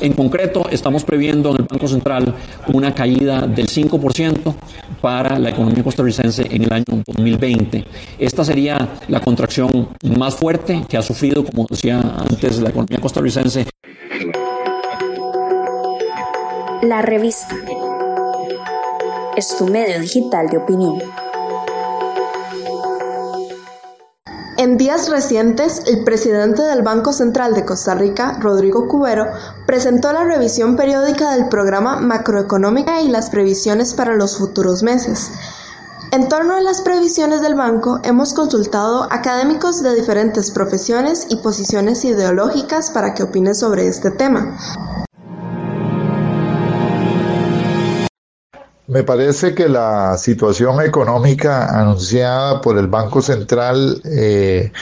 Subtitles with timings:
[0.00, 2.34] En concreto, estamos previendo en el Banco Central
[2.72, 4.54] una caída del 5%
[5.00, 7.84] para la economía costarricense en el año 2020.
[8.18, 13.66] Esta sería la contracción más fuerte que ha sufrido, como decía antes, la economía costarricense.
[16.82, 17.56] La revista
[19.36, 21.27] es tu medio digital de opinión.
[24.58, 29.26] En días recientes, el presidente del Banco Central de Costa Rica, Rodrigo Cubero,
[29.66, 35.30] presentó la revisión periódica del programa macroeconómica y las previsiones para los futuros meses.
[36.10, 42.04] En torno a las previsiones del banco, hemos consultado académicos de diferentes profesiones y posiciones
[42.04, 44.58] ideológicas para que opinen sobre este tema.
[48.88, 54.72] Me parece que la situación económica anunciada por el Banco Central eh,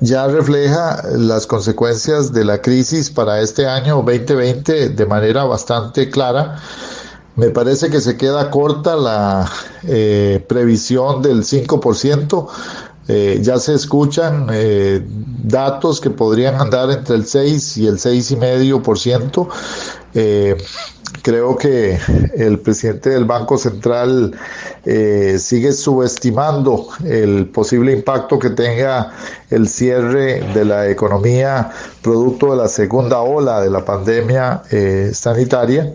[0.00, 6.56] ya refleja las consecuencias de la crisis para este año 2020 de manera bastante clara.
[7.34, 12.48] Me parece que se queda corta la eh, previsión del 5%.
[13.08, 14.48] Eh, ya se escuchan
[15.42, 19.48] datos que podrían andar entre el 6 y el 6,5%.
[20.18, 20.56] Eh,
[21.26, 21.98] creo que
[22.36, 24.32] el presidente del Banco Central
[24.84, 29.12] eh, sigue subestimando el posible impacto que tenga
[29.50, 35.92] el cierre de la economía producto de la segunda ola de la pandemia eh, sanitaria.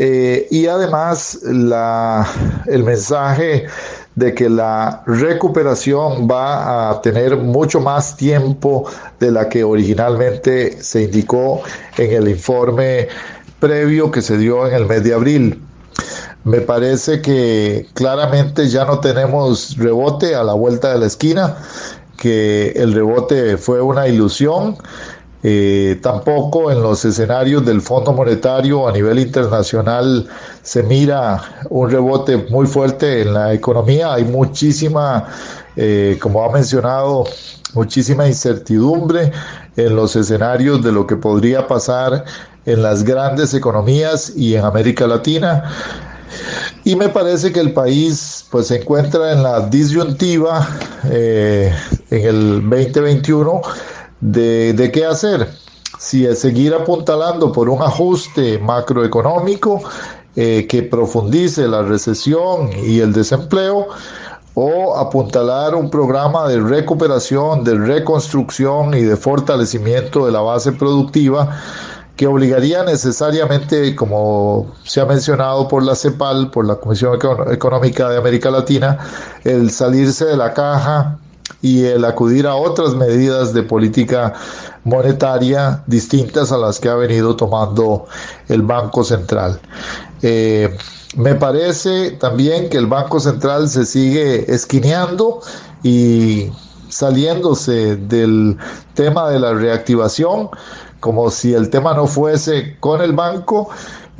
[0.00, 2.24] Eh, y además la,
[2.66, 3.66] el mensaje
[4.14, 11.02] de que la recuperación va a tener mucho más tiempo de la que originalmente se
[11.02, 11.62] indicó
[11.96, 13.08] en el informe
[13.60, 15.62] previo que se dio en el mes de abril.
[16.44, 21.56] Me parece que claramente ya no tenemos rebote a la vuelta de la esquina,
[22.16, 24.76] que el rebote fue una ilusión.
[25.42, 30.26] Eh, tampoco en los escenarios del Fondo Monetario a nivel internacional
[30.62, 34.14] se mira un rebote muy fuerte en la economía.
[34.14, 35.28] Hay muchísima,
[35.76, 37.24] eh, como ha mencionado,
[37.74, 39.30] muchísima incertidumbre
[39.76, 42.24] en los escenarios de lo que podría pasar
[42.68, 45.64] en las grandes economías y en América Latina.
[46.84, 50.68] Y me parece que el país pues se encuentra en la disyuntiva
[51.10, 51.74] eh,
[52.10, 53.62] en el 2021
[54.20, 55.48] de, de qué hacer.
[55.98, 59.82] Si es seguir apuntalando por un ajuste macroeconómico
[60.36, 63.88] eh, que profundice la recesión y el desempleo,
[64.60, 71.56] o apuntalar un programa de recuperación, de reconstrucción y de fortalecimiento de la base productiva
[72.18, 77.16] que obligaría necesariamente, como se ha mencionado por la CEPAL, por la Comisión
[77.52, 78.98] Económica de América Latina,
[79.44, 81.16] el salirse de la caja
[81.62, 84.34] y el acudir a otras medidas de política
[84.82, 88.06] monetaria distintas a las que ha venido tomando
[88.48, 89.60] el Banco Central.
[90.22, 90.76] Eh,
[91.14, 95.40] me parece también que el Banco Central se sigue esquineando
[95.84, 96.50] y
[96.88, 98.56] saliéndose del
[98.94, 100.50] tema de la reactivación
[101.00, 103.70] como si el tema no fuese con el banco,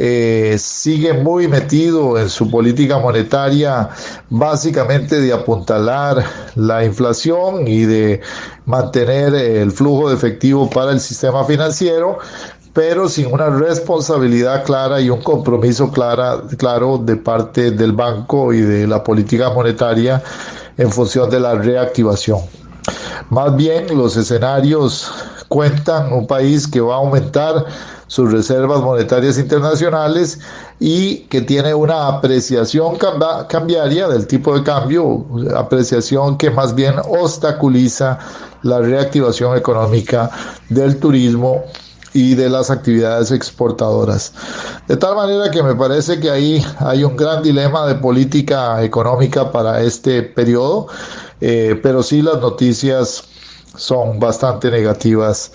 [0.00, 3.88] eh, sigue muy metido en su política monetaria,
[4.30, 6.24] básicamente de apuntalar
[6.54, 8.20] la inflación y de
[8.64, 12.18] mantener el flujo de efectivo para el sistema financiero,
[12.72, 18.60] pero sin una responsabilidad clara y un compromiso clara, claro de parte del banco y
[18.60, 20.22] de la política monetaria
[20.76, 22.38] en función de la reactivación.
[23.30, 25.10] Más bien los escenarios
[25.48, 27.66] cuentan un país que va a aumentar
[28.06, 30.38] sus reservas monetarias internacionales
[30.80, 32.96] y que tiene una apreciación
[33.48, 35.26] cambiaria del tipo de cambio,
[35.56, 38.18] apreciación que más bien obstaculiza
[38.62, 40.30] la reactivación económica
[40.68, 41.64] del turismo
[42.14, 44.32] y de las actividades exportadoras.
[44.88, 49.52] De tal manera que me parece que ahí hay un gran dilema de política económica
[49.52, 50.86] para este periodo,
[51.40, 53.24] eh, pero sí las noticias
[53.78, 55.50] son bastante negativas,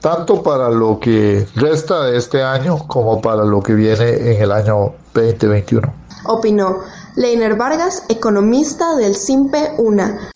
[0.00, 4.52] tanto para lo que resta de este año como para lo que viene en el
[4.52, 5.92] año 2021.
[6.26, 6.78] Opinó
[7.16, 10.30] Leiner Vargas, economista del SIMPE UNA.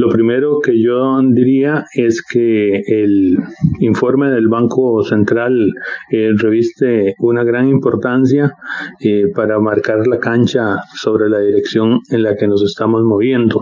[0.00, 3.36] Lo primero que yo diría es que el
[3.80, 5.74] informe del Banco Central
[6.10, 8.56] eh, reviste una gran importancia
[8.98, 13.60] eh, para marcar la cancha sobre la dirección en la que nos estamos moviendo.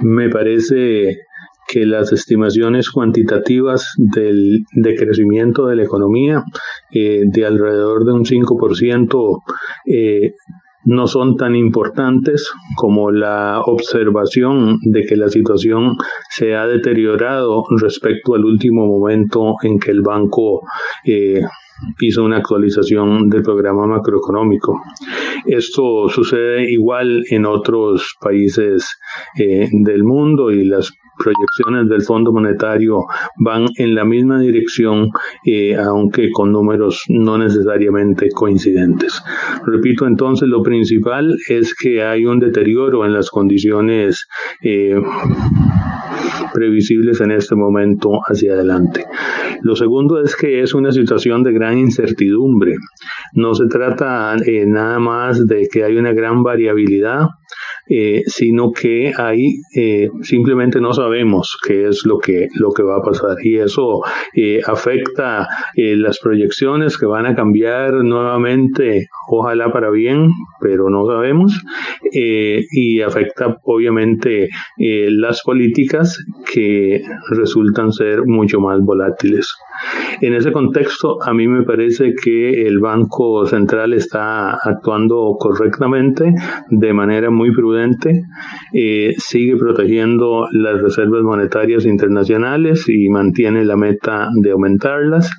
[0.00, 1.18] Me parece
[1.68, 6.42] que las estimaciones cuantitativas del decrecimiento de la economía
[6.90, 9.42] eh, de alrededor de un 5%
[10.84, 15.96] no son tan importantes como la observación de que la situación
[16.30, 20.62] se ha deteriorado respecto al último momento en que el banco
[21.04, 21.40] eh,
[22.00, 24.80] hizo una actualización del programa macroeconómico.
[25.46, 28.98] Esto sucede igual en otros países
[29.38, 33.04] eh, del mundo y las proyecciones del Fondo Monetario
[33.38, 35.10] van en la misma dirección,
[35.44, 39.22] eh, aunque con números no necesariamente coincidentes.
[39.66, 44.26] Repito entonces, lo principal es que hay un deterioro en las condiciones
[44.62, 45.00] eh,
[46.52, 49.04] previsibles en este momento hacia adelante.
[49.62, 52.74] Lo segundo es que es una situación de gran incertidumbre.
[53.32, 57.28] No se trata eh, nada más de que hay una gran variabilidad
[57.86, 62.96] eh, sino que ahí eh, simplemente no sabemos qué es lo que, lo que va
[62.96, 64.00] a pasar y eso
[64.34, 65.46] eh, afecta
[65.76, 71.60] las proyecciones que van a cambiar nuevamente, ojalá para bien, pero no sabemos,
[72.12, 74.48] y afecta obviamente
[74.78, 79.54] las políticas que resultan ser mucho más volátiles.
[80.20, 86.32] En ese contexto, a mí me parece que el Banco Central está actuando correctamente,
[86.70, 87.73] de manera muy prudente,
[88.72, 95.30] eh, sigue protegiendo las reservas monetarias internacionales y mantiene la meta de aumentarlas,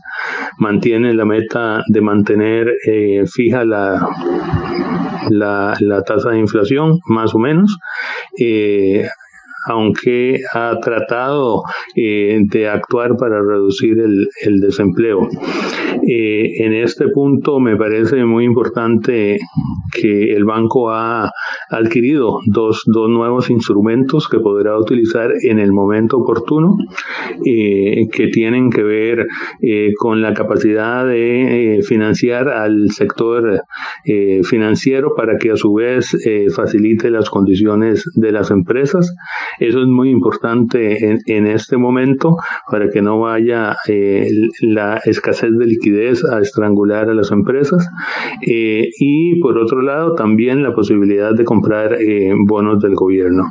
[0.60, 4.08] mantiene la meta de mantener eh, fija la,
[5.30, 7.78] la, la, tasa de inflación, más o menos.
[8.40, 9.08] Eh,
[9.66, 11.64] aunque ha tratado
[11.96, 15.28] eh, de actuar para reducir el, desempleo.
[16.08, 19.38] Eh, en este punto me parece muy importante
[19.92, 21.32] que el banco ha
[21.70, 26.78] adquirido dos, dos nuevos instrumentos que podrá utilizar en el momento oportuno,
[27.46, 29.26] eh, que tienen que ver
[29.98, 33.62] con la capacidad de financiar al sector
[34.44, 36.16] financiero para que a su vez
[36.56, 39.16] facilite las condiciones de las empresas
[39.60, 42.38] eso es muy importante en, en este momento
[42.70, 44.28] para que no vaya eh,
[44.62, 47.88] la escasez de liquidez a estrangular a las empresas.
[48.46, 53.46] Eh, y por otro lado, también la posibilidad de comprar eh, bonos del gobierno.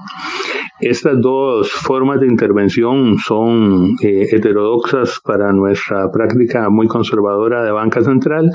[0.84, 8.02] Estas dos formas de intervención son eh, heterodoxas para nuestra práctica muy conservadora de banca
[8.02, 8.50] central,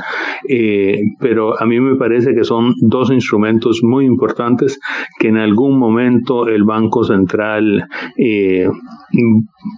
[0.48, 4.80] eh, pero a mí me parece que son dos instrumentos muy importantes
[5.20, 8.70] que en algún momento el Banco Central eh,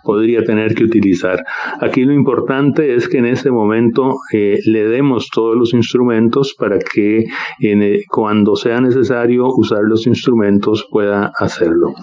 [0.04, 1.44] podría tener que utilizar.
[1.80, 7.26] Aquí lo importante es que en este momento le demos todos los instrumentos para que
[8.08, 11.94] cuando sea necesario usar los instrumentos pueda hacerlo.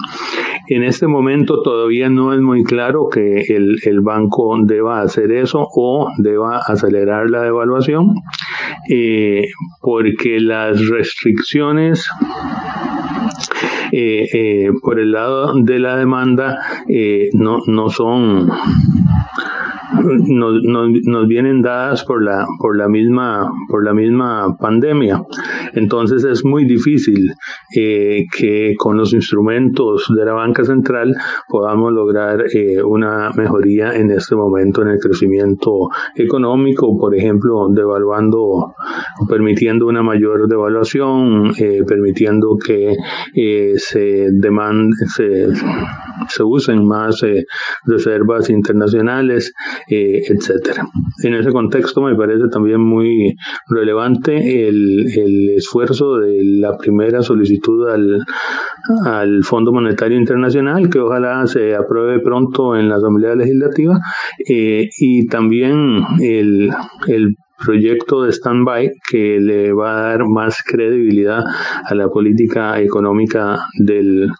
[0.70, 6.08] En este momento todavía no es muy claro que el, banco deba hacer eso o
[6.18, 8.14] deba acelerar la devaluación,
[8.90, 9.48] eh,
[9.80, 12.08] porque las restricciones
[13.92, 16.58] eh, eh, por el lado de la demanda
[17.32, 18.50] no, no son
[20.16, 25.22] nos, nos, vienen dadas por la, por la misma, por la misma pandemia.
[25.74, 27.32] Entonces es muy difícil
[27.76, 31.14] eh, que con los instrumentos de la banca central
[31.48, 38.74] podamos lograr eh, una mejoría en este momento en el crecimiento económico, por ejemplo, devaluando,
[39.28, 42.94] permitiendo una mayor devaluación, eh, permitiendo que
[43.76, 45.48] se demande, se,
[46.28, 47.22] se usen más
[47.84, 49.52] reservas internacionales
[49.88, 50.88] eh, etcétera.
[51.22, 53.34] En ese contexto me parece también muy
[53.68, 58.20] relevante el, el esfuerzo de la primera solicitud al,
[59.04, 63.98] al Fondo Monetario Internacional, que ojalá se apruebe pronto en la Asamblea Legislativa,
[64.48, 66.70] eh, y también el,
[67.06, 67.34] el
[67.64, 71.42] proyecto de stand-by que le va a dar más credibilidad
[71.84, 74.30] a la política económica del,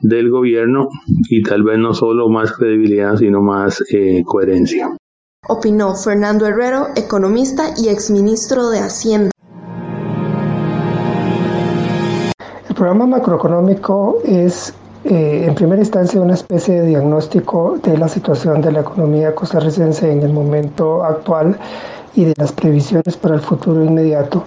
[0.00, 0.88] del gobierno
[1.28, 4.88] y tal vez no solo más credibilidad, sino más eh, coherencia.
[5.46, 9.30] Opinó Fernando Herrero, economista y exministro de Hacienda.
[12.68, 18.60] El programa macroeconómico es eh, en primera instancia una especie de diagnóstico de la situación
[18.60, 21.56] de la economía costarricense en el momento actual
[22.16, 24.44] y de las previsiones para el futuro inmediato.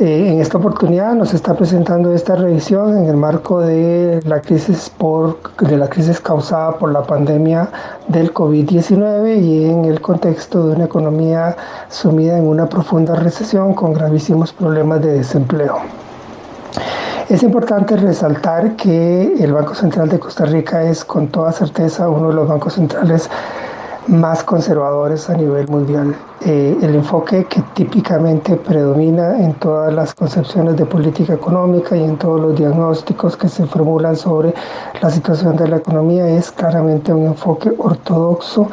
[0.00, 4.88] Eh, en esta oportunidad nos está presentando esta revisión en el marco de la crisis,
[4.96, 7.68] por, de la crisis causada por la pandemia
[8.06, 11.56] del COVID-19 y en el contexto de una economía
[11.88, 15.78] sumida en una profunda recesión con gravísimos problemas de desempleo.
[17.28, 22.28] Es importante resaltar que el Banco Central de Costa Rica es con toda certeza uno
[22.28, 23.28] de los bancos centrales
[24.08, 26.16] más conservadores a nivel mundial.
[26.44, 32.16] Eh, el enfoque que típicamente predomina en todas las concepciones de política económica y en
[32.16, 34.54] todos los diagnósticos que se formulan sobre
[35.02, 38.68] la situación de la economía es claramente un enfoque ortodoxo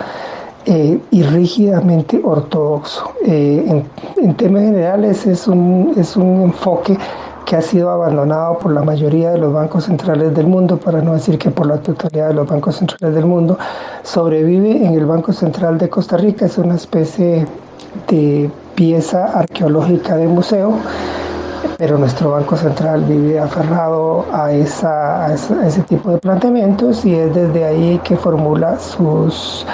[0.65, 3.11] eh, y rígidamente ortodoxo.
[3.25, 6.97] Eh, en, en, temas generales es un, es un enfoque
[7.45, 11.13] que ha sido abandonado por la mayoría de los bancos centrales del mundo, para no
[11.13, 13.57] decir que por la totalidad de los bancos centrales del mundo,
[14.03, 17.45] sobrevive en el Banco Central de Costa Rica, es una especie
[18.07, 20.73] de pieza arqueológica de museo,
[21.77, 27.65] pero nuestro Banco Central vive aferrado a, esa, ese tipo de planteamientos y es desde
[27.65, 29.65] ahí que formula sus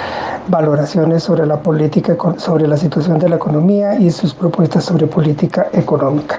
[0.48, 5.66] valoraciones sobre la política, sobre la situación de la economía y sus propuestas sobre política
[5.72, 6.38] económica.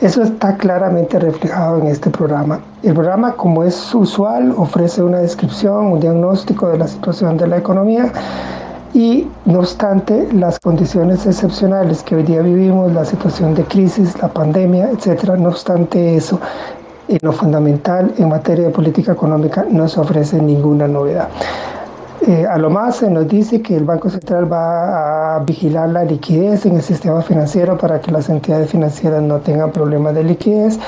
[0.00, 2.60] Eso está claramente reflejado en este programa.
[2.82, 7.58] El programa, como es usual, ofrece una descripción, un diagnóstico de la situación de la
[7.58, 8.12] economía
[8.94, 14.28] y no obstante las condiciones excepcionales que hoy día vivimos, la situación de crisis, la
[14.28, 16.38] pandemia, etcétera, no obstante eso,
[17.08, 21.28] en lo fundamental en materia de política económica no se ofrece ninguna novedad.
[22.24, 26.04] Eh, a lo más se nos dice que el Banco Central va a vigilar la
[26.04, 30.78] liquidez en el sistema financiero para que las entidades financieras no tengan problemas de liquidez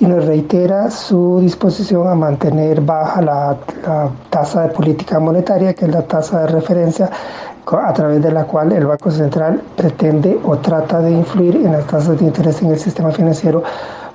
[0.00, 3.56] y nos reitera su disposición a mantener baja la,
[3.86, 7.08] la tasa de política monetaria, que es la tasa de referencia
[7.66, 11.86] a través de la cual el Banco Central pretende o trata de influir en las
[11.86, 13.62] tasas de interés en el sistema financiero.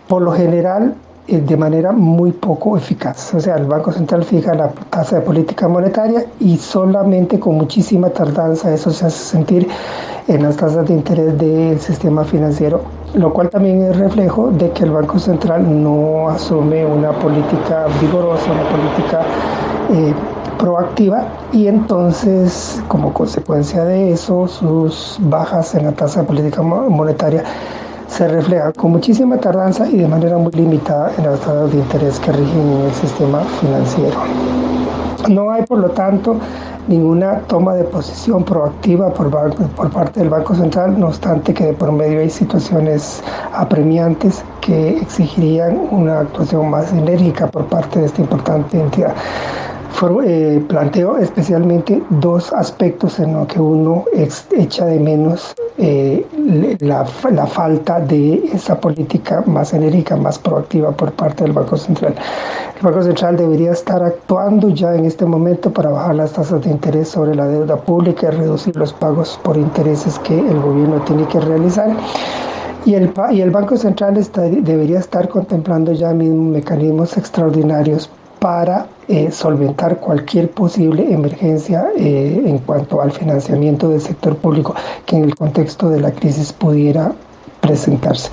[0.08, 0.94] Por lo general,
[1.28, 3.34] de manera muy poco eficaz.
[3.34, 8.10] O sea, el Banco Central fija la tasa de política monetaria y solamente con muchísima
[8.10, 9.68] tardanza eso se hace sentir
[10.28, 12.82] en las tasas de interés del sistema financiero,
[13.14, 18.52] lo cual también es reflejo de que el Banco Central no asume una política vigorosa,
[18.52, 19.22] una política
[19.92, 20.14] eh,
[20.58, 27.44] proactiva y entonces como consecuencia de eso sus bajas en la tasa de política monetaria
[28.08, 32.20] se refleja con muchísima tardanza y de manera muy limitada en las tasas de interés
[32.20, 34.18] que rigen en el sistema financiero.
[35.30, 36.40] No hay, por lo tanto,
[36.88, 41.74] ninguna toma de posición proactiva por, por, parte del Banco Central, no obstante que de
[41.74, 43.22] por medio hay situaciones
[43.54, 49.14] apremiantes que exigirían una actuación más enérgica por parte de esta importante entidad.
[50.24, 56.24] Eh, planteo especialmente dos aspectos en los que uno echa de menos eh,
[56.82, 62.14] la, la, falta de esa política más enérgica, más proactiva por parte del Banco Central.
[62.76, 66.70] El Banco Central debería estar actuando ya en este momento para bajar las tasas de
[66.70, 71.26] interés sobre la deuda pública y reducir los pagos por intereses que el gobierno tiene
[71.28, 71.90] que realizar.
[72.86, 74.24] Y el, y el Banco Central
[74.62, 82.60] debería estar contemplando ya mismos mecanismos extraordinarios para eh, solventar cualquier posible emergencia eh, en
[82.60, 84.76] cuanto al financiamiento del sector público
[85.06, 87.14] que en el contexto de la crisis pudiera
[87.68, 88.30] presentarse.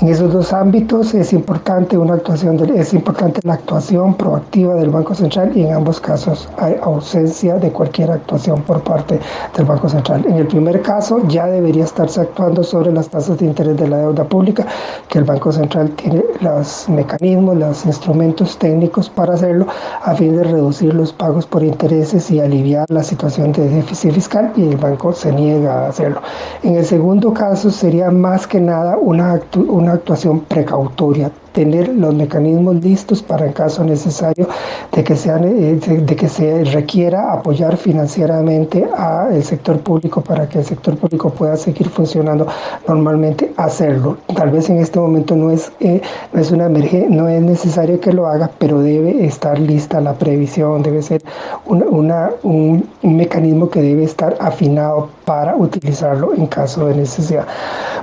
[0.00, 5.14] En esos dos ámbitos es importante una actuación es importante la actuación proactiva del Banco
[5.14, 9.18] Central y en ambos casos hay ausencia de cualquier actuación por parte
[9.56, 10.24] del Banco Central.
[10.26, 13.98] En el primer caso ya debería estarse actuando sobre las tasas de interés de la
[13.98, 14.66] deuda pública,
[15.08, 19.66] que el Banco Central tiene los mecanismos, los instrumentos técnicos para hacerlo
[20.02, 24.52] a fin de reducir los pagos por intereses y aliviar la situación de déficit fiscal
[24.56, 26.20] y el banco se niega a hacerlo.
[26.62, 32.76] En el segundo caso sería más que nada una, una actuación precautoria tener los mecanismos
[32.84, 34.46] listos para en caso necesario
[34.92, 40.58] de que, sean, eh, de, que se requiera apoyar financieramente al sector público para que
[40.58, 42.46] el sector público pueda seguir funcionando
[42.86, 44.18] normalmente, hacerlo.
[44.36, 46.02] Tal vez en este momento no es, eh,
[46.34, 50.12] no es una emergencia, no es necesario que lo haga, pero debe estar lista la
[50.12, 51.22] previsión, debe ser
[51.64, 57.46] una, un, un mecanismo que debe estar afinado para utilizarlo en caso de necesidad.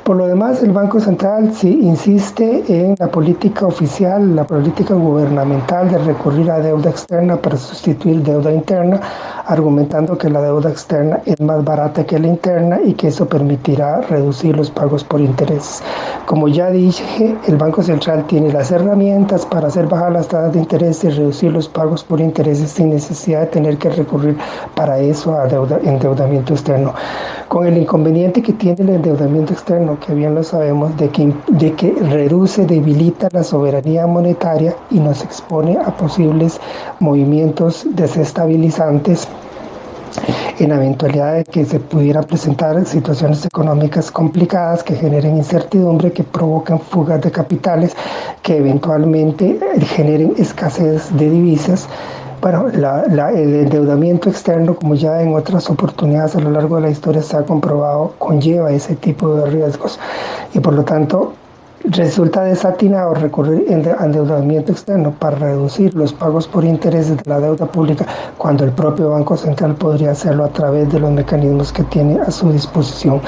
[0.04, 5.90] Por lo demás, el Banco Central sí insiste en la política oficial, la política gubernamental
[5.90, 9.02] de recurrir a deuda externa para sustituir deuda interna,
[9.46, 14.00] argumentando que la deuda externa es más barata que la interna y que eso permitirá
[14.02, 15.84] reducir los pagos por intereses.
[16.26, 20.60] Como ya dije, el Banco Central tiene las herramientas para hacer bajar las tasas de
[20.60, 24.38] interés y reducir los pagos por intereses sin necesidad de tener que recurrir
[24.74, 26.94] para eso a deuda, endeudamiento externo.
[27.50, 31.74] Con el inconveniente que tiene el endeudamiento externo, que bien lo sabemos, de que, de
[31.74, 36.60] que reduce, debilita la soberanía monetaria y nos expone a posibles
[37.00, 39.28] movimientos desestabilizantes
[40.60, 46.24] en la eventualidad de que se pudieran presentar situaciones económicas complicadas que generen incertidumbre, que
[46.24, 47.96] provoquen fugas de capitales,
[48.44, 49.60] que eventualmente
[49.96, 51.90] generen escasez de divisas.
[52.40, 57.24] Bueno, el endeudamiento externo, como ya en otras oportunidades a lo largo de la historia
[57.24, 60.00] se ha comprobado, conlleva ese tipo de riesgos.
[60.54, 61.34] Y por lo tanto
[61.86, 68.06] Resulta desatinado recurrir endeudamiento externo para reducir los pagos por intereses de la deuda pública
[68.38, 72.32] cuando el propio Banco Central podría hacerlo a través de los mecanismos que tiene a
[72.32, 73.20] su disposición.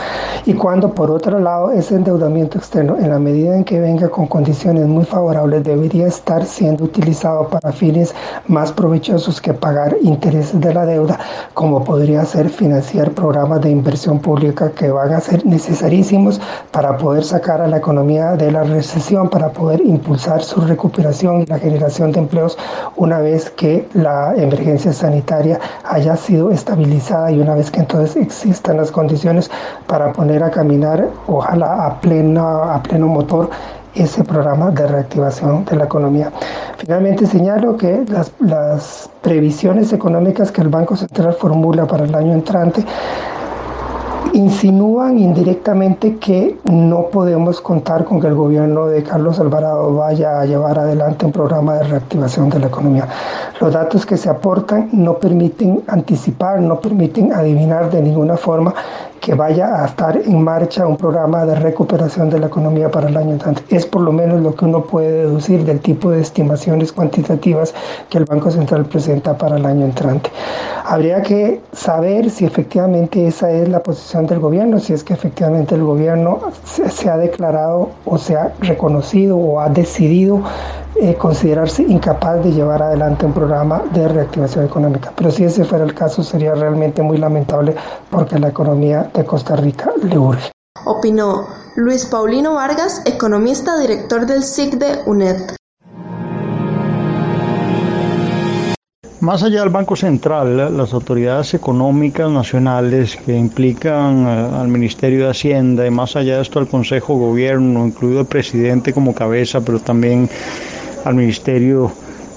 [0.45, 4.25] Y cuando por otro lado ese endeudamiento externo, en la medida en que venga con
[4.27, 8.15] condiciones muy favorables, debería estar siendo utilizado para fines
[8.47, 11.19] más provechosos que pagar intereses de la deuda,
[11.53, 16.39] como podría ser financiar programas de inversión pública que van a ser necesarísimos
[16.71, 21.45] para poder sacar a la economía de la recesión para poder impulsar su recuperación y
[21.45, 22.57] la generación de empleos
[22.95, 28.77] una vez que la emergencia sanitaria haya sido estabilizada y una vez que entonces existan
[28.77, 29.49] las condiciones
[29.87, 33.49] para poner a caminar, ojalá a, plena, a pleno motor,
[33.95, 36.31] ese programa de reactivación de la economía.
[36.77, 42.33] Finalmente señalo que las, las previsiones económicas que el Banco Central formula para el año
[42.33, 42.85] entrante
[44.33, 50.45] insinúan indirectamente que no podemos contar con que el gobierno de Carlos Alvarado vaya a
[50.45, 53.07] llevar adelante un programa de reactivación de la economía.
[53.59, 58.73] Los datos que se aportan no permiten anticipar, no permiten adivinar de ninguna forma
[59.25, 63.17] que vaya a estar en marcha un programa de recuperación de la economía para el
[63.17, 63.63] año entrante.
[63.75, 67.73] Es por lo menos lo que uno puede deducir del tipo de estimaciones cuantitativas
[68.11, 70.29] que el Banco Central presenta para el año entrante.
[70.85, 75.73] Habría que saber si efectivamente esa es la posición del gobierno, si es que efectivamente
[75.73, 80.43] el gobierno se, ha declarado o se ha reconocido o ha decidido
[81.01, 85.11] eh, considerarse incapaz de llevar adelante un programa de reactivación económica.
[85.15, 87.75] Pero si ese fuera el caso, sería realmente muy lamentable
[88.09, 90.51] porque la economía de Costa Rica le urge.
[90.85, 95.55] Opinó Luis Paulino Vargas, economista director del SIC de UNED.
[99.25, 105.31] Más allá del Banco Central, las autoridades económicas nacionales que implican eh, al Ministerio de
[105.31, 109.61] Hacienda y más allá de esto al Consejo de Gobierno, incluido el presidente como cabeza,
[109.61, 110.29] pero también
[111.05, 111.91] al Ministerio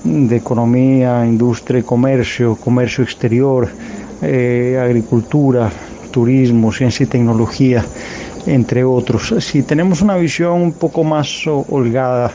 [0.05, 3.69] de Economía, Industria y Comercio, Comercio Exterior,
[4.23, 5.71] eh, Agricultura,
[6.11, 7.85] Turismo, Ciencia y Tecnología,
[8.47, 9.35] entre otros.
[9.41, 12.33] Si tenemos una visión un poco más holgada,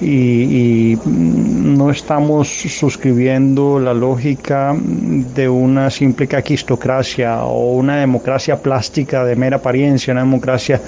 [0.00, 9.36] y, no estamos suscribiendo la lógica de una simple caquistocracia o una democracia plástica de
[9.36, 10.80] mera apariencia, una democracia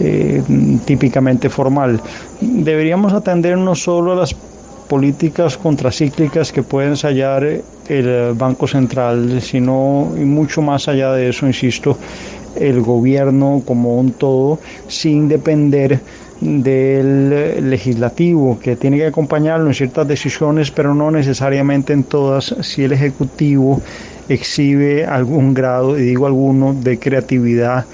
[0.00, 0.42] eh,
[0.84, 2.00] típicamente formal.
[2.40, 4.34] Deberíamos atender no solo a las
[4.88, 7.46] políticas contracíclicas que puede ensayar
[7.88, 11.96] el Banco Central, sino y mucho más allá de eso, insisto,
[12.56, 16.00] el gobierno como un todo, sin depender
[16.40, 22.84] del legislativo que tiene que acompañarlo en ciertas decisiones, pero no necesariamente en todas, si
[22.84, 23.80] el ejecutivo
[24.28, 27.84] exhibe algún grado, y digo alguno, de creatividad,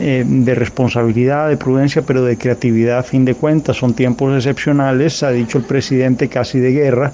[0.00, 3.76] eh, de responsabilidad, de prudencia, pero de creatividad a fin de cuentas.
[3.76, 7.12] Son tiempos excepcionales, ha dicho el presidente, casi de guerra,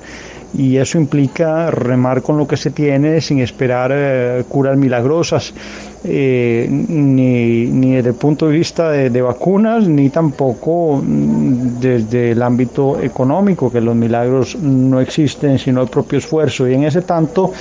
[0.55, 5.55] y eso implica remar con lo que se tiene sin esperar eh, curas milagrosas,
[6.05, 12.43] eh, ni, ni, desde el punto de vista de, vacunas, ni tampoco mm, desde el
[12.43, 16.69] ámbito económico, que los milagros no existen sino el propio esfuerzo.
[16.69, 17.53] Y en ese tanto,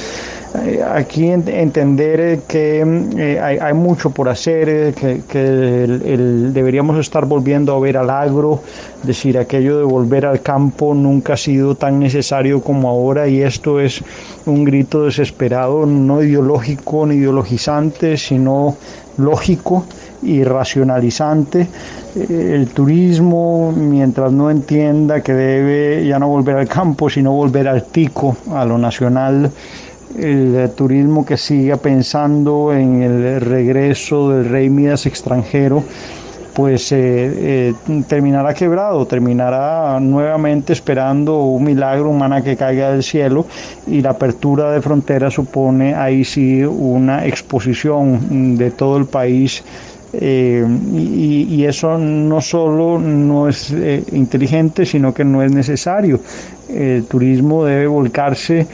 [0.94, 7.98] aquí entender que hay, hay, mucho por hacer, que, el, deberíamos estar volviendo a ver
[7.98, 8.62] al agro,
[9.04, 13.80] decir, aquello de volver al campo nunca ha sido tan necesario como ahora y esto
[13.80, 14.04] es
[14.46, 18.76] un grito desesperado, no ideológico ni ideologizante, sino
[19.18, 19.86] lógico
[20.22, 21.68] y racionalizante.
[22.16, 27.68] Eh, el turismo, mientras no entienda que debe ya no volver al campo, sino volver
[27.68, 29.52] al tico, a lo nacional,
[30.18, 35.84] el turismo que siga pensando en el regreso del rey Midas extranjero,
[36.54, 37.74] pues eh, eh,
[38.08, 43.46] terminará quebrado, terminará nuevamente esperando un milagro humana que caiga del cielo
[43.88, 49.64] y la apertura de fronteras supone ahí sí una exposición de todo el país
[50.14, 53.74] eh, y, eso no solo no es
[54.12, 56.20] inteligente, sino que no es necesario.
[56.68, 58.68] El turismo debe volcarse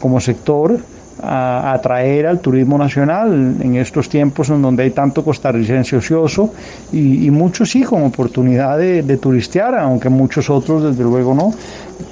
[0.00, 0.80] como sector
[1.22, 6.52] a atraer al turismo nacional en estos tiempos en donde hay tanto costarricense ocioso
[6.92, 11.52] y, muchos sí con oportunidad de, turistear, aunque muchos otros desde luego no,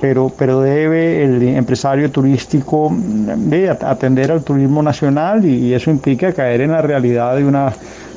[0.00, 6.62] pero, pero debe el empresario turístico de atender al turismo nacional y, eso implica caer
[6.62, 7.72] en la realidad de una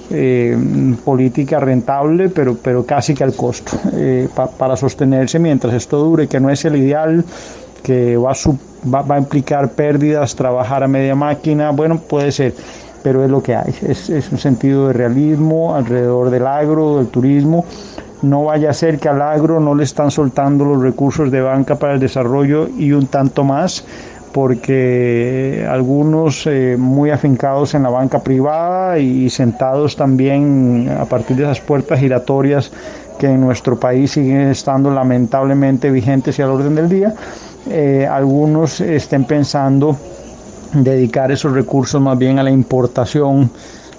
[0.09, 0.57] eh,
[1.05, 6.39] política rentable, pero, pero casi que al costo, eh, para sostenerse mientras esto dure, que
[6.39, 7.23] no es el ideal,
[7.83, 12.53] que va a, va, a implicar pérdidas, trabajar a media máquina, bueno, puede ser,
[13.03, 17.07] pero es lo que hay, es, es un sentido de realismo alrededor del agro, del
[17.07, 17.65] turismo,
[18.21, 21.75] no vaya a ser que al agro no le están soltando los recursos de banca
[21.75, 23.83] para el desarrollo y un tanto más
[24.31, 31.43] porque algunos eh, muy afincados en la banca privada y sentados también a partir de
[31.43, 32.71] esas puertas giratorias
[33.19, 37.13] que en nuestro país siguen estando lamentablemente vigentes y al orden del día,
[37.69, 39.95] eh, algunos estén pensando
[40.73, 43.51] dedicar esos recursos más bien a la importación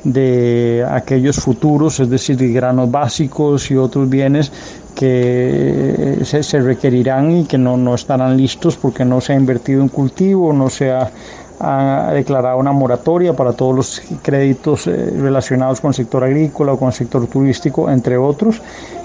[0.05, 4.51] de aquellos futuros, es decir, de granos básicos y otros bienes
[4.97, 9.81] que se, se requerirán y que no, no, estarán listos porque no se ha invertido
[9.81, 11.11] en cultivo, no se ha,
[11.63, 16.79] ha declarado una moratoria para todos los créditos eh, relacionados con el sector agrícola o
[16.79, 18.61] con el sector turístico, entre otros.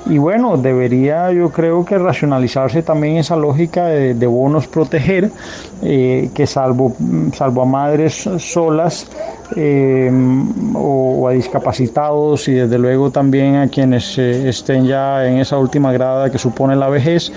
[0.07, 5.29] Y bueno, debería yo creo que racionalizarse también esa lógica de, de bonos proteger,
[5.83, 6.95] eh, que salvo,
[7.33, 9.07] salvo a madres solas,
[9.55, 10.11] eh,
[10.73, 15.93] o, a discapacitados y desde luego también a quienes eh, estén ya en esa última
[15.93, 17.31] grada que supone la vejez,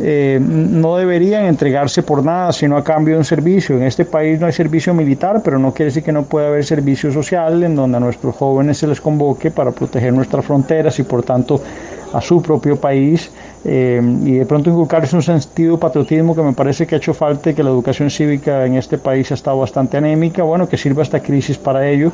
[0.00, 3.76] eh, no deberían entregarse por nada, sino a cambio de un servicio.
[3.76, 6.66] En este país no hay servicio militar, pero no quiere decir que no pueda haber
[6.66, 11.02] servicio social en donde a nuestros jóvenes se les convoque para proteger nuestras fronteras y
[11.02, 11.62] por tanto
[12.12, 13.30] a su propio país
[13.64, 17.50] eh, y de pronto inculcarse un sentido patriotismo que me parece que ha hecho falta
[17.50, 21.02] y que la educación cívica en este país ha estado bastante anémica, bueno, que sirva
[21.02, 22.10] esta crisis para ello.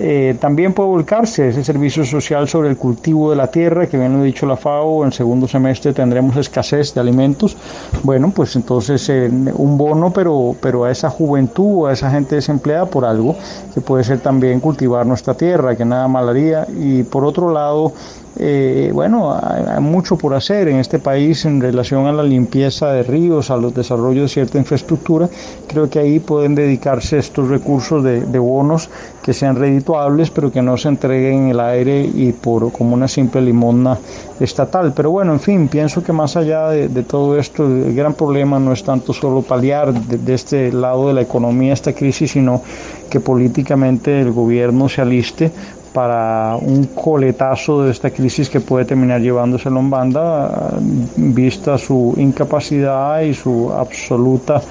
[0.00, 4.14] Eh, también puede volcarse ese servicio social sobre el cultivo de la tierra, que bien
[4.14, 7.56] lo ha dicho la FAO, en segundo semestre tendremos escasez de alimentos.
[8.04, 12.86] Bueno, pues entonces eh, un bono, pero, pero a esa juventud, a esa gente desempleada
[12.86, 13.36] por algo,
[13.74, 16.66] que puede ser también cultivar nuestra tierra, que nada mal haría.
[16.78, 17.92] Y por otro lado,
[18.40, 23.02] eh, bueno, hay, mucho por hacer en este país en relación a la limpieza de
[23.02, 25.28] ríos, a los desarrollos de cierta infraestructura.
[25.66, 28.88] Creo que ahí pueden dedicarse estos recursos de, de bonos
[29.22, 33.08] que sean redituables, pero que no se entreguen en el aire y por como una
[33.08, 33.98] simple limosna
[34.40, 34.92] estatal.
[34.94, 38.72] Pero bueno, en fin, pienso que más allá de, todo esto, el gran problema no
[38.72, 42.62] es tanto solo paliar de, de este lado de la economía esta crisis, sino
[43.10, 45.50] que políticamente el gobierno se aliste
[45.98, 50.78] para un coletazo de esta crisis que puede terminar llevándose a Lombanda,
[51.16, 54.62] vista su incapacidad y su absoluta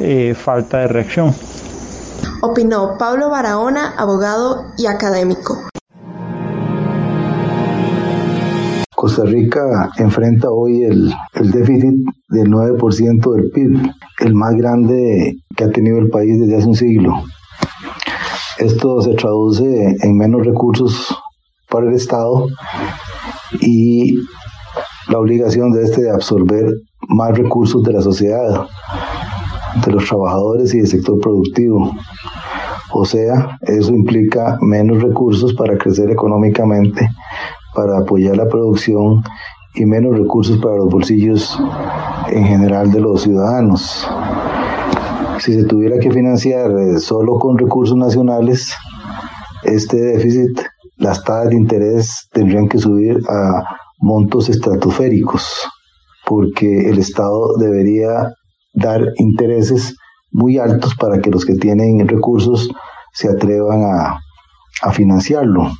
[0.00, 1.34] eh, falta de reacción.
[2.40, 5.58] Opinó Pablo Barahona, abogado y académico.
[8.96, 11.96] Costa Rica enfrenta hoy el, el déficit
[12.30, 16.76] del 9% del PIB, el más grande que ha tenido el país desde hace un
[16.76, 17.12] siglo.
[18.62, 21.12] Esto se traduce en menos recursos
[21.68, 22.46] para el Estado
[23.60, 24.14] y
[25.08, 26.72] la obligación de este de absorber
[27.08, 28.68] más recursos de la sociedad,
[29.84, 31.90] de los trabajadores y del sector productivo.
[32.92, 37.08] O sea, eso implica menos recursos para crecer económicamente,
[37.74, 39.24] para apoyar la producción
[39.74, 41.58] y menos recursos para los bolsillos
[42.28, 44.06] en general de los ciudadanos
[45.38, 48.74] si se tuviera que financiar eh, solo con recursos nacionales,
[49.64, 50.60] este déficit,
[50.96, 53.62] las tasas de interés tendrían que subir a
[53.98, 55.44] montos estratosféricos,
[56.26, 58.32] porque el Estado debería
[58.74, 59.96] dar intereses
[60.30, 62.68] muy altos para que los que tienen recursos
[63.12, 64.18] se atrevan a,
[64.82, 65.70] a financiarlo.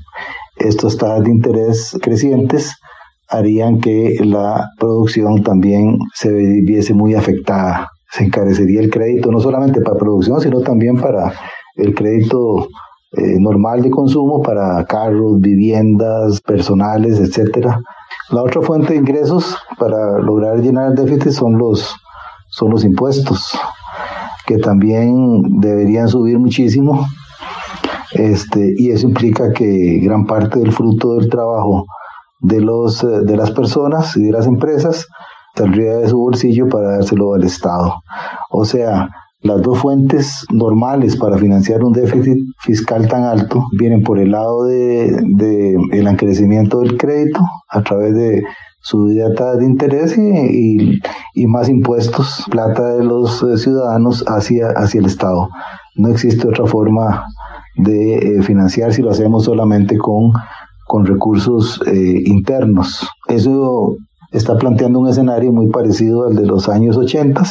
[0.57, 2.75] Estas tasas de interés crecientes
[3.29, 9.81] harían que la producción también se viese muy afectada se encarecería el crédito, no solamente
[9.81, 11.33] para producción, sino también para
[11.77, 12.68] el crédito
[13.12, 17.81] eh, normal de consumo, para carros, viviendas, personales, etcétera.
[18.31, 21.94] La otra fuente de ingresos para lograr llenar el déficit son los,
[22.51, 23.59] son los impuestos,
[24.46, 27.07] que también deberían subir muchísimo.
[28.12, 31.87] Este, y eso implica que gran parte del fruto del trabajo
[32.40, 35.07] de, los, eh, de las personas y de las empresas
[35.55, 38.03] saldría de su bolsillo para dárselo al Estado.
[38.51, 39.09] O sea,
[39.43, 44.65] las dos fuentes normales para financiar un déficit fiscal tan alto vienen por el lado
[44.65, 48.45] de, de el encarecimiento del crédito a través de
[48.83, 51.01] subida de interés y,
[51.35, 55.49] y, más impuestos, plata de los eh, ciudadanos hacia, hacia el Estado.
[55.97, 57.25] No existe otra forma
[57.77, 60.33] de eh, financiar si lo hacemos solamente con,
[60.87, 63.09] con recursos eh, internos.
[63.29, 63.97] Eso
[64.33, 67.42] está planteando un escenario muy parecido al de los años 80,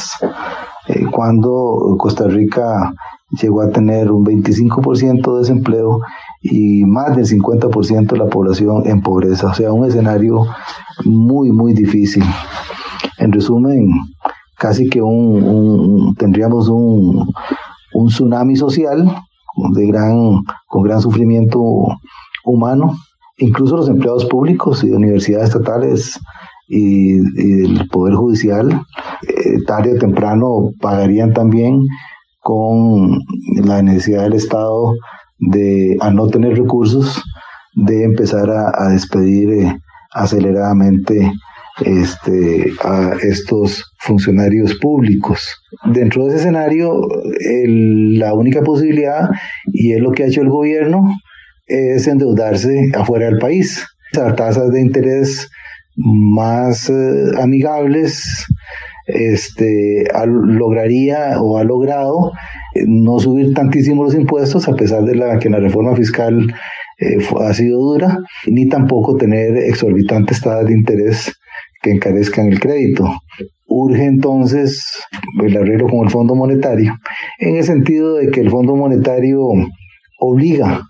[0.88, 2.92] eh, cuando Costa Rica
[3.40, 6.00] llegó a tener un 25% de desempleo
[6.42, 9.48] y más del 50% de la población en pobreza.
[9.48, 10.44] O sea, un escenario
[11.04, 12.24] muy, muy difícil.
[13.18, 13.90] En resumen,
[14.58, 17.32] casi que un, tendríamos un,
[17.94, 19.14] un tsunami social
[19.72, 21.60] de gran, con gran sufrimiento
[22.44, 22.96] humano.
[23.38, 26.20] Incluso los empleados públicos y universidades estatales
[26.72, 28.70] y, el Poder Judicial,
[29.28, 31.82] eh, tarde o temprano pagarían también
[32.40, 33.18] con
[33.62, 34.94] la necesidad del Estado
[35.38, 37.22] de, al no tener recursos,
[37.74, 39.78] de empezar a, despedir eh,
[40.12, 41.30] aceleradamente
[41.84, 45.46] este, a estos funcionarios públicos.
[45.84, 47.02] Dentro de ese escenario,
[48.16, 49.28] la única posibilidad,
[49.66, 51.14] y es lo que ha hecho el gobierno,
[51.66, 53.86] es endeudarse afuera del país.
[54.20, 55.48] A tasas de interés
[55.96, 58.46] más eh, amigables,
[59.06, 62.32] este, lograría o ha logrado
[62.74, 66.52] eh, no subir tantísimo los impuestos, a pesar de la, que la reforma fiscal
[66.98, 71.32] eh, ha sido dura, ni tampoco tener exorbitantes tasas de interés
[71.82, 73.12] que encarezcan el crédito.
[73.66, 75.00] Urge entonces
[75.42, 76.94] el arreglo con el Fondo Monetario,
[77.38, 79.40] en el sentido de que el Fondo Monetario
[80.18, 80.82] obliga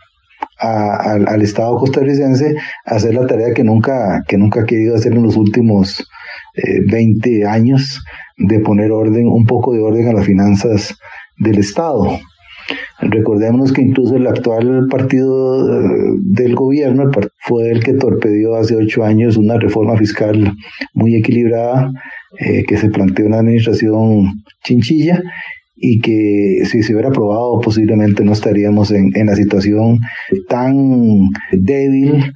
[0.63, 2.55] al Estado costarricense
[2.87, 6.07] a hacer la tarea que nunca, que nunca ha querido hacer en los últimos
[6.91, 8.03] 20 eh, años,
[8.37, 10.97] de poner orden, un poco de orden a las finanzas
[11.39, 12.19] del Estado.
[13.01, 19.05] Recordémonos que incluso el actual partido eh, del gobierno fue el que torpedió hace ocho
[19.05, 20.55] años una reforma fiscal
[20.95, 21.91] muy equilibrada
[22.39, 25.21] eh, que se planteó en la administración chinchilla
[25.75, 29.99] y que si se hubiera aprobado posiblemente no estaríamos en, en la situación
[30.49, 32.33] tan débil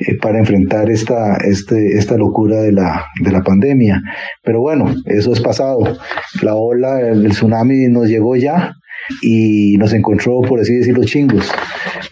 [0.00, 4.00] eh, para enfrentar esta, este, esta locura de la, de la pandemia.
[4.42, 5.80] Pero bueno, eso es pasado.
[6.42, 8.74] La ola, el tsunami nos llegó ya
[9.22, 11.50] y nos encontró, por así decirlo, chingos.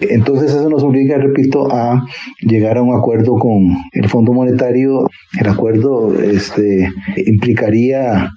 [0.01, 2.05] Entonces eso nos obliga, repito, a
[2.41, 5.09] llegar a un acuerdo con el Fondo Monetario.
[5.41, 6.91] El acuerdo este,
[7.27, 8.31] implicaría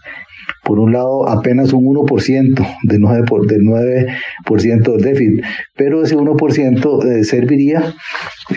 [0.63, 4.07] por un lado, apenas un 1% del 9%, del 9
[4.47, 5.43] del déficit,
[5.75, 7.93] pero ese 1% eh, serviría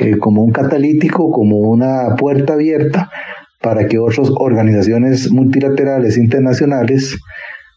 [0.00, 3.10] eh, como un catalítico, como una puerta abierta
[3.60, 7.16] para que otras organizaciones multilaterales internacionales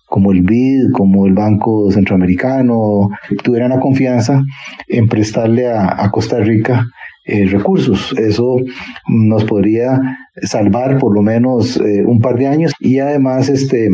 [0.08, 3.10] como el BID, como el Banco Centroamericano,
[3.44, 4.42] tuvieran la confianza
[4.88, 6.86] en prestarle a, Costa Rica
[7.28, 8.14] eh, recursos.
[8.18, 8.58] Eso
[9.08, 10.02] nos podría
[10.42, 13.90] salvar por lo menos un par de años y además este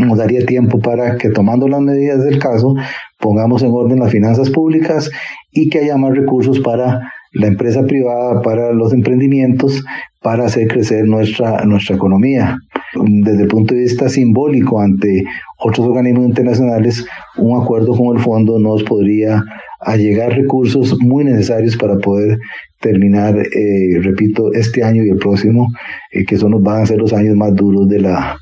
[0.00, 2.74] nos daría tiempo para que tomando las medidas del caso
[3.20, 5.10] pongamos en orden las finanzas públicas
[5.52, 9.84] y que haya más recursos para la empresa privada, para los emprendimientos,
[10.22, 12.58] para hacer crecer nuestra, nuestra economía.
[12.94, 15.24] Desde el punto de vista simbólico ante
[15.58, 17.04] otros organismos internacionales,
[17.36, 19.42] un acuerdo con el fondo nos podría
[19.84, 22.38] allegar recursos muy necesarios para poder
[22.80, 25.68] terminar, eh, repito, este año y el próximo,
[26.10, 28.36] eh, que son, van a ser los años más duros de la,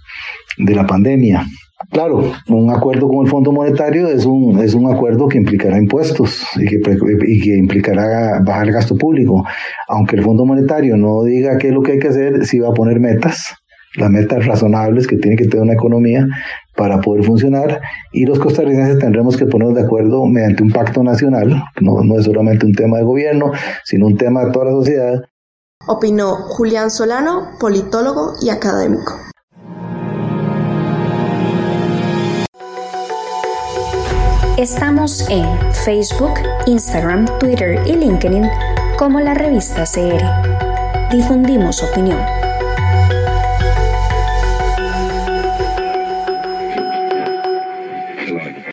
[0.58, 1.46] de la pandemia.
[1.90, 6.46] Claro, un acuerdo con el Fondo Monetario es un, es un acuerdo que implicará impuestos
[6.56, 6.80] y que,
[7.26, 9.44] y que implicará bajar el gasto público.
[9.88, 12.68] Aunque el Fondo Monetario no diga qué es lo que hay que hacer, sí va
[12.68, 13.54] a poner metas,
[13.96, 16.26] las metas razonables que tiene que tener una economía
[16.76, 17.80] para poder funcionar
[18.12, 22.24] y los costarricenses tendremos que ponernos de acuerdo mediante un pacto nacional, no, no es
[22.24, 23.52] solamente un tema de gobierno,
[23.84, 25.22] sino un tema de toda la sociedad.
[25.86, 29.18] Opinó Julián Solano, politólogo y académico.
[34.56, 36.34] Estamos en Facebook,
[36.66, 38.48] Instagram, Twitter y LinkedIn
[38.96, 40.22] como la revista CR.
[41.10, 42.20] Difundimos opinión.